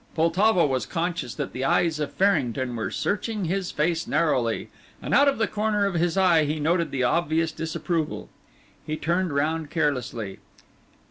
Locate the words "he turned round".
8.83-9.69